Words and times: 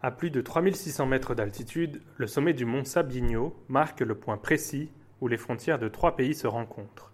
À 0.00 0.12
plus 0.12 0.30
de 0.30 0.40
3600 0.40 1.06
mètres 1.06 1.34
d'altitude, 1.34 2.00
le 2.18 2.28
sommet 2.28 2.52
du 2.52 2.64
mont 2.64 2.84
Sabinho 2.84 3.56
marque 3.68 4.00
le 4.00 4.14
point 4.14 4.36
précis 4.36 4.92
où 5.20 5.26
les 5.26 5.36
frontières 5.36 5.80
de 5.80 5.88
trois 5.88 6.14
pays 6.14 6.34
se 6.34 6.46
rencontrent 6.46 7.12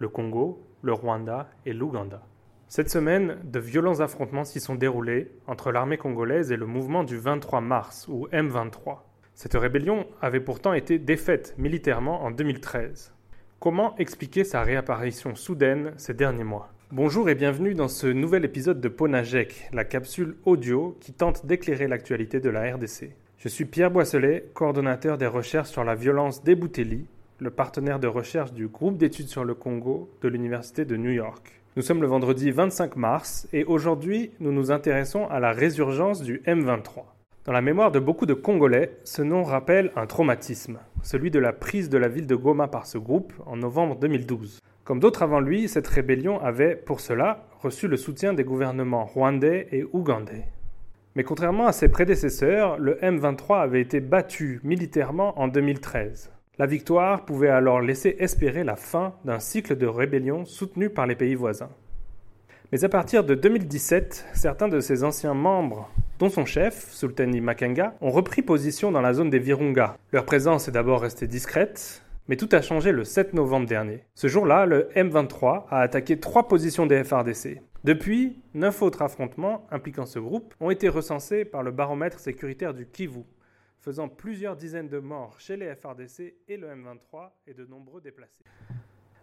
le 0.00 0.08
Congo, 0.08 0.66
le 0.82 0.92
Rwanda 0.92 1.50
et 1.66 1.72
l'Ouganda. 1.72 2.22
Cette 2.68 2.90
semaine, 2.90 3.36
de 3.44 3.58
violents 3.58 4.00
affrontements 4.00 4.44
s'y 4.44 4.60
sont 4.60 4.74
déroulés 4.74 5.30
entre 5.46 5.72
l'armée 5.72 5.98
congolaise 5.98 6.52
et 6.52 6.56
le 6.56 6.66
mouvement 6.66 7.04
du 7.04 7.18
23 7.18 7.60
mars, 7.60 8.06
ou 8.08 8.26
M23. 8.28 8.98
Cette 9.34 9.54
rébellion 9.54 10.06
avait 10.22 10.40
pourtant 10.40 10.72
été 10.72 10.98
défaite 10.98 11.54
militairement 11.58 12.22
en 12.22 12.30
2013. 12.30 13.14
Comment 13.58 13.96
expliquer 13.98 14.44
sa 14.44 14.62
réapparition 14.62 15.34
soudaine 15.34 15.92
ces 15.98 16.14
derniers 16.14 16.44
mois? 16.44 16.72
Bonjour 16.92 17.30
et 17.30 17.36
bienvenue 17.36 17.74
dans 17.74 17.86
ce 17.86 18.08
nouvel 18.08 18.44
épisode 18.44 18.80
de 18.80 18.88
Ponajek, 18.88 19.68
la 19.72 19.84
capsule 19.84 20.34
audio 20.44 20.96
qui 20.98 21.12
tente 21.12 21.46
d'éclairer 21.46 21.86
l'actualité 21.86 22.40
de 22.40 22.50
la 22.50 22.74
RDC. 22.74 23.12
Je 23.38 23.48
suis 23.48 23.64
Pierre 23.64 23.92
Boisselet, 23.92 24.46
coordonnateur 24.54 25.16
des 25.16 25.28
recherches 25.28 25.68
sur 25.68 25.84
la 25.84 25.94
violence 25.94 26.42
des 26.42 26.56
Boutelli, 26.56 27.06
le 27.38 27.50
partenaire 27.50 28.00
de 28.00 28.08
recherche 28.08 28.52
du 28.52 28.66
groupe 28.66 28.98
d'études 28.98 29.28
sur 29.28 29.44
le 29.44 29.54
Congo 29.54 30.10
de 30.20 30.26
l'Université 30.26 30.84
de 30.84 30.96
New 30.96 31.12
York. 31.12 31.62
Nous 31.76 31.82
sommes 31.82 32.02
le 32.02 32.08
vendredi 32.08 32.50
25 32.50 32.96
mars 32.96 33.46
et 33.52 33.62
aujourd'hui 33.62 34.32
nous 34.40 34.50
nous 34.50 34.72
intéressons 34.72 35.28
à 35.28 35.38
la 35.38 35.52
résurgence 35.52 36.22
du 36.22 36.38
M23. 36.44 37.04
Dans 37.44 37.52
la 37.52 37.62
mémoire 37.62 37.92
de 37.92 38.00
beaucoup 38.00 38.26
de 38.26 38.34
Congolais, 38.34 38.98
ce 39.04 39.22
nom 39.22 39.44
rappelle 39.44 39.92
un 39.94 40.08
traumatisme, 40.08 40.80
celui 41.04 41.30
de 41.30 41.38
la 41.38 41.52
prise 41.52 41.88
de 41.88 41.98
la 41.98 42.08
ville 42.08 42.26
de 42.26 42.34
Goma 42.34 42.66
par 42.66 42.86
ce 42.86 42.98
groupe 42.98 43.32
en 43.46 43.56
novembre 43.56 43.94
2012. 43.94 44.58
Comme 44.90 44.98
d'autres 44.98 45.22
avant 45.22 45.38
lui, 45.38 45.68
cette 45.68 45.86
rébellion 45.86 46.40
avait, 46.40 46.74
pour 46.74 46.98
cela, 46.98 47.46
reçu 47.60 47.86
le 47.86 47.96
soutien 47.96 48.32
des 48.34 48.42
gouvernements 48.42 49.04
rwandais 49.04 49.68
et 49.70 49.84
ougandais. 49.92 50.48
Mais 51.14 51.22
contrairement 51.22 51.68
à 51.68 51.72
ses 51.72 51.88
prédécesseurs, 51.88 52.76
le 52.76 52.96
M23 52.96 53.60
avait 53.60 53.82
été 53.82 54.00
battu 54.00 54.58
militairement 54.64 55.38
en 55.38 55.46
2013. 55.46 56.32
La 56.58 56.66
victoire 56.66 57.24
pouvait 57.24 57.50
alors 57.50 57.80
laisser 57.80 58.16
espérer 58.18 58.64
la 58.64 58.74
fin 58.74 59.14
d'un 59.24 59.38
cycle 59.38 59.76
de 59.76 59.86
rébellion 59.86 60.44
soutenu 60.44 60.90
par 60.90 61.06
les 61.06 61.14
pays 61.14 61.36
voisins. 61.36 61.70
Mais 62.72 62.82
à 62.82 62.88
partir 62.88 63.22
de 63.22 63.36
2017, 63.36 64.26
certains 64.34 64.66
de 64.66 64.80
ses 64.80 65.04
anciens 65.04 65.34
membres, 65.34 65.88
dont 66.18 66.30
son 66.30 66.46
chef, 66.46 66.90
Sultani 66.90 67.40
Makenga, 67.40 67.94
ont 68.00 68.10
repris 68.10 68.42
position 68.42 68.90
dans 68.90 69.02
la 69.02 69.14
zone 69.14 69.30
des 69.30 69.38
Virunga. 69.38 69.96
Leur 70.10 70.24
présence 70.24 70.66
est 70.66 70.72
d'abord 70.72 71.02
restée 71.02 71.28
discrète, 71.28 72.02
mais 72.30 72.36
tout 72.36 72.48
a 72.52 72.62
changé 72.62 72.92
le 72.92 73.02
7 73.02 73.34
novembre 73.34 73.66
dernier. 73.66 74.04
Ce 74.14 74.28
jour-là, 74.28 74.64
le 74.64 74.88
M23 74.94 75.64
a 75.68 75.80
attaqué 75.80 76.20
trois 76.20 76.46
positions 76.46 76.86
des 76.86 77.02
FRDC. 77.02 77.60
Depuis, 77.82 78.40
neuf 78.54 78.82
autres 78.82 79.02
affrontements 79.02 79.66
impliquant 79.72 80.06
ce 80.06 80.20
groupe 80.20 80.54
ont 80.60 80.70
été 80.70 80.88
recensés 80.88 81.44
par 81.44 81.64
le 81.64 81.72
baromètre 81.72 82.20
sécuritaire 82.20 82.72
du 82.72 82.86
Kivu 82.86 83.24
faisant 83.80 84.08
plusieurs 84.08 84.54
dizaines 84.54 84.88
de 84.88 85.00
morts 85.00 85.40
chez 85.40 85.56
les 85.56 85.74
FRDC 85.74 86.36
et 86.46 86.56
le 86.56 86.68
M23 86.68 87.30
et 87.48 87.54
de 87.54 87.64
nombreux 87.64 88.00
déplacés. 88.00 88.44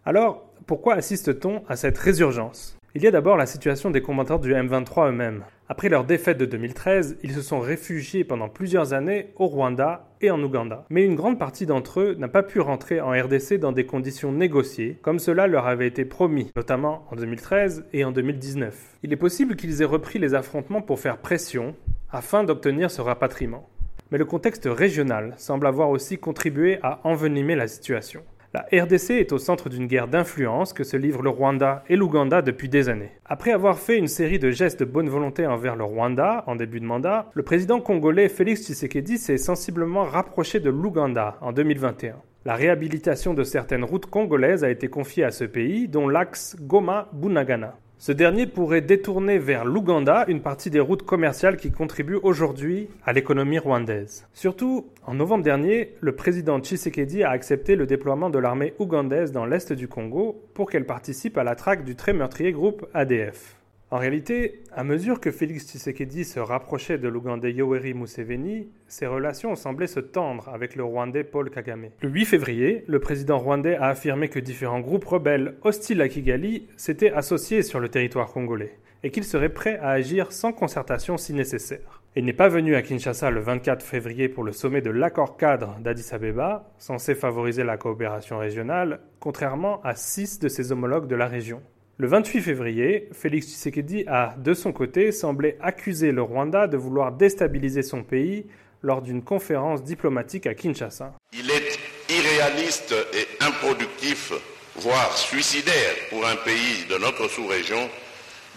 Alors, 0.03 0.51
pourquoi 0.65 0.95
assiste-t-on 0.95 1.63
à 1.67 1.77
cette 1.77 1.97
résurgence? 1.97 2.77
Il 2.93 3.03
y 3.03 3.07
a 3.07 3.11
d'abord 3.11 3.37
la 3.37 3.45
situation 3.45 3.89
des 3.89 4.01
combattants 4.01 4.39
du 4.39 4.53
M23 4.53 5.11
eux-mêmes. 5.11 5.45
Après 5.69 5.89
leur 5.89 6.05
défaite 6.05 6.37
de 6.37 6.45
2013, 6.45 7.17
ils 7.23 7.33
se 7.33 7.41
sont 7.41 7.59
réfugiés 7.59 8.23
pendant 8.23 8.47
plusieurs 8.47 8.93
années 8.93 9.33
au 9.35 9.47
Rwanda 9.47 10.07
et 10.21 10.31
en 10.31 10.41
Ouganda. 10.41 10.85
Mais 10.89 11.03
une 11.03 11.15
grande 11.15 11.37
partie 11.37 11.65
d'entre 11.65 11.99
eux 11.99 12.15
n'a 12.17 12.29
pas 12.29 12.41
pu 12.41 12.61
rentrer 12.61 13.01
en 13.01 13.11
RDC 13.11 13.55
dans 13.59 13.73
des 13.73 13.85
conditions 13.85 14.31
négociées, 14.31 14.97
comme 15.01 15.19
cela 15.19 15.45
leur 15.45 15.67
avait 15.67 15.87
été 15.87 16.05
promis, 16.05 16.51
notamment 16.55 17.05
en 17.11 17.17
2013 17.17 17.85
et 17.91 18.05
en 18.05 18.11
2019. 18.11 18.97
Il 19.03 19.11
est 19.11 19.17
possible 19.17 19.57
qu'ils 19.57 19.81
aient 19.81 19.85
repris 19.85 20.19
les 20.19 20.35
affrontements 20.35 20.81
pour 20.81 21.01
faire 21.01 21.17
pression 21.17 21.75
afin 22.11 22.45
d'obtenir 22.45 22.89
ce 22.89 23.01
rapatriement 23.01 23.67
mais 24.11 24.17
le 24.17 24.25
contexte 24.25 24.67
régional 24.71 25.33
semble 25.37 25.67
avoir 25.67 25.89
aussi 25.89 26.17
contribué 26.17 26.79
à 26.81 27.01
envenimer 27.03 27.55
la 27.55 27.67
situation. 27.67 28.21
La 28.53 28.65
RDC 28.71 29.11
est 29.11 29.33
au 29.33 29.39
centre 29.39 29.67
d'une 29.67 29.87
guerre 29.87 30.07
d'influence 30.07 30.71
que 30.71 30.85
se 30.85 30.95
livrent 30.95 31.21
le 31.21 31.29
Rwanda 31.29 31.83
et 31.89 31.97
l'Ouganda 31.97 32.41
depuis 32.41 32.69
des 32.69 32.87
années. 32.87 33.11
Après 33.25 33.51
avoir 33.51 33.77
fait 33.77 33.97
une 33.97 34.07
série 34.07 34.39
de 34.39 34.51
gestes 34.51 34.79
de 34.79 34.85
bonne 34.85 35.09
volonté 35.09 35.45
envers 35.45 35.75
le 35.75 35.83
Rwanda 35.83 36.45
en 36.47 36.55
début 36.55 36.79
de 36.79 36.85
mandat, 36.85 37.29
le 37.33 37.43
président 37.43 37.81
congolais 37.81 38.29
Félix 38.29 38.63
Tshisekedi 38.63 39.17
s'est 39.17 39.37
sensiblement 39.37 40.05
rapproché 40.05 40.61
de 40.61 40.69
l'Ouganda 40.69 41.37
en 41.41 41.51
2021. 41.51 42.15
La 42.45 42.55
réhabilitation 42.55 43.33
de 43.33 43.43
certaines 43.43 43.83
routes 43.83 44.05
congolaises 44.05 44.63
a 44.63 44.69
été 44.69 44.87
confiée 44.87 45.25
à 45.25 45.31
ce 45.31 45.43
pays, 45.43 45.89
dont 45.89 46.07
l'axe 46.07 46.55
Goma-Bunagana. 46.61 47.77
Ce 47.99 48.11
dernier 48.11 48.45
pourrait 48.45 48.81
détourner 48.81 49.39
vers 49.39 49.65
l'Ouganda 49.65 50.25
une 50.27 50.41
partie 50.41 50.69
des 50.69 50.79
routes 50.79 51.01
commerciales 51.01 51.57
qui 51.57 51.71
contribuent 51.71 52.19
aujourd'hui 52.21 52.89
à 53.03 53.11
l'économie 53.11 53.57
rwandaise. 53.57 54.27
Surtout, 54.33 54.85
en 55.03 55.15
novembre 55.15 55.43
dernier, 55.43 55.95
le 55.99 56.15
président 56.15 56.59
Tshisekedi 56.59 57.23
a 57.23 57.31
accepté 57.31 57.75
le 57.75 57.87
déploiement 57.87 58.29
de 58.29 58.37
l'armée 58.37 58.75
ougandaise 58.77 59.31
dans 59.31 59.47
l'est 59.47 59.73
du 59.73 59.87
Congo 59.87 60.39
pour 60.53 60.69
qu'elle 60.69 60.85
participe 60.85 61.39
à 61.39 61.43
la 61.43 61.55
traque 61.55 61.85
du 61.85 61.95
très 61.95 62.13
meurtrier 62.13 62.51
groupe 62.51 62.85
ADF. 62.93 63.55
En 63.89 63.99
réalité, 63.99 64.63
à 64.73 64.83
mesure 64.83 65.21
que 65.21 65.31
Félix 65.31 65.65
Tshisekedi 65.65 66.25
se 66.25 66.41
rapprochait 66.41 66.97
de 66.97 67.07
l'Ougandais 67.07 67.53
Yoweri 67.53 67.93
Museveni, 67.93 68.67
ses 68.89 69.07
relations 69.07 69.55
semblaient 69.55 69.87
se 69.87 70.01
tendre 70.01 70.49
avec 70.49 70.75
le 70.75 70.83
Rwandais 70.83 71.23
Paul 71.23 71.49
Kagame. 71.49 71.87
Le 72.01 72.09
8 72.09 72.25
février, 72.25 72.83
le 72.87 72.99
président 72.99 73.37
rwandais 73.37 73.77
a 73.77 73.85
affirmé 73.85 74.27
que 74.27 74.39
différents 74.39 74.81
groupes 74.81 75.05
rebelles 75.05 75.55
hostiles 75.61 76.01
à 76.01 76.09
Kigali 76.09 76.67
s'étaient 76.75 77.13
associés 77.13 77.61
sur 77.61 77.79
le 77.79 77.87
territoire 77.87 78.33
congolais 78.33 78.77
et 79.03 79.09
qu'il 79.09 79.23
serait 79.23 79.47
prêt 79.47 79.79
à 79.79 79.91
agir 79.91 80.33
sans 80.33 80.51
concertation 80.51 81.15
si 81.15 81.33
nécessaire. 81.33 82.01
Il 82.17 82.25
n'est 82.25 82.33
pas 82.33 82.49
venu 82.49 82.75
à 82.75 82.81
Kinshasa 82.81 83.31
le 83.31 83.39
24 83.39 83.85
février 83.85 84.27
pour 84.27 84.43
le 84.43 84.51
sommet 84.51 84.81
de 84.81 84.89
l'accord 84.89 85.37
cadre 85.37 85.77
d'Addis 85.79 86.09
Abeba, 86.11 86.73
censé 86.77 87.15
favoriser 87.15 87.63
la 87.63 87.77
coopération 87.77 88.37
régionale, 88.37 88.99
contrairement 89.21 89.81
à 89.83 89.95
six 89.95 90.39
de 90.39 90.49
ses 90.49 90.73
homologues 90.73 91.07
de 91.07 91.15
la 91.15 91.27
région. 91.27 91.61
Le 91.99 92.07
28 92.07 92.41
février, 92.41 93.09
Félix 93.11 93.47
Tshisekedi 93.47 94.03
a, 94.05 94.35
de 94.37 94.53
son 94.53 94.71
côté, 94.71 95.11
semblé 95.11 95.57
accuser 95.59 96.11
le 96.11 96.21
Rwanda 96.21 96.67
de 96.67 96.77
vouloir 96.77 97.11
déstabiliser 97.11 97.81
son 97.81 98.03
pays 98.03 98.45
lors 98.83 99.01
d'une 99.01 99.23
conférence 99.23 99.83
diplomatique 99.83 100.45
à 100.45 100.53
Kinshasa. 100.53 101.15
Il 101.33 101.49
est 101.49 101.79
irréaliste 102.07 102.93
et 103.13 103.43
improductif, 103.43 104.31
voire 104.75 105.17
suicidaire 105.17 105.95
pour 106.11 106.23
un 106.27 106.35
pays 106.35 106.85
de 106.87 106.99
notre 106.99 107.27
sous-région, 107.29 107.89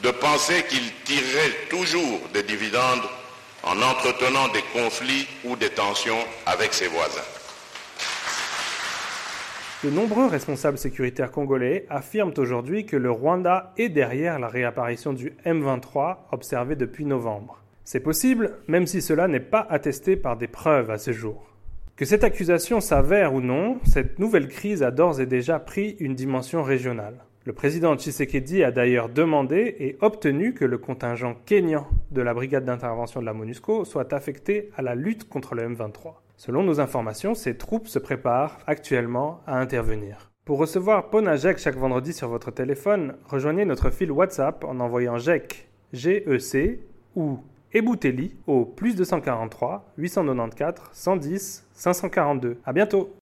de 0.03 0.11
penser 0.11 0.63
qu'il 0.69 0.93
tirerait 1.05 1.67
toujours 1.71 2.21
des 2.35 2.43
dividendes 2.43 3.09
en 3.63 3.81
entretenant 3.81 4.49
des 4.49 4.65
conflits 4.75 5.27
ou 5.45 5.57
des 5.57 5.71
tensions 5.71 6.27
avec 6.45 6.75
ses 6.75 6.89
voisins. 6.89 7.40
De 9.83 9.89
nombreux 9.89 10.27
responsables 10.27 10.77
sécuritaires 10.77 11.31
congolais 11.31 11.87
affirment 11.89 12.35
aujourd'hui 12.37 12.85
que 12.85 12.99
le 12.99 13.11
Rwanda 13.11 13.73
est 13.79 13.89
derrière 13.89 14.39
la 14.39 14.49
réapparition 14.49 15.15
du 15.15 15.33
M23 15.47 16.19
observée 16.33 16.77
depuis 16.77 17.07
novembre. 17.07 17.63
C'est 17.85 18.01
possible, 18.01 18.59
même 18.69 18.87
si 18.87 19.01
cela 19.01 19.27
n'est 19.27 19.41
pas 19.41 19.67
attesté 19.71 20.17
par 20.17 20.37
des 20.37 20.49
preuves 20.49 20.91
à 20.91 20.99
ce 20.99 21.13
jour. 21.13 21.47
Que 21.97 22.05
cette 22.05 22.25
accusation 22.25 22.83
s'avère 22.83 23.33
ou 23.33 23.41
non, 23.41 23.79
cette 23.85 24.19
nouvelle 24.19 24.49
crise 24.49 24.83
a 24.83 24.91
d'ores 24.91 25.19
et 25.19 25.25
déjà 25.25 25.59
pris 25.59 25.97
une 25.99 26.15
dimension 26.15 26.63
régionale. 26.63 27.25
Le 27.47 27.55
président 27.55 27.97
Tshisekedi 27.97 28.63
a 28.63 28.73
d'ailleurs 28.73 29.09
demandé 29.09 29.77
et 29.79 29.97
obtenu 30.03 30.53
que 30.53 30.67
le 30.67 30.77
contingent 30.77 31.37
kényan 31.47 31.89
de 32.11 32.21
la 32.21 32.35
brigade 32.35 32.67
d'intervention 32.67 33.21
de 33.21 33.27
la 33.27 33.33
MONUSCO 33.33 33.87
soit 33.87 34.13
affecté 34.13 34.69
à 34.77 34.83
la 34.83 34.95
lutte 34.95 35.27
contre 35.27 35.55
le 35.55 35.67
M23. 35.67 36.17
Selon 36.41 36.63
nos 36.63 36.81
informations, 36.81 37.35
ces 37.35 37.59
troupes 37.59 37.87
se 37.87 37.99
préparent 37.99 38.61
actuellement 38.67 39.43
à 39.47 39.59
intervenir. 39.59 40.31
Pour 40.47 40.57
recevoir 40.57 41.11
Ponajek 41.11 41.59
chaque 41.59 41.77
vendredi 41.77 42.15
sur 42.15 42.29
votre 42.29 42.51
téléphone, 42.51 43.17
rejoignez 43.27 43.67
notre 43.67 43.91
fil 43.91 44.11
WhatsApp 44.11 44.65
en 44.65 44.81
envoyant 44.81 45.19
GEC, 45.19 45.69
GEC 45.93 46.81
ou 47.15 47.41
Ebouteli 47.75 48.39
au 48.47 48.65
plus 48.65 48.97
243 48.97 49.93
894 49.99 50.89
110 50.95 51.69
542. 51.75 52.57
À 52.65 52.73
bientôt! 52.73 53.15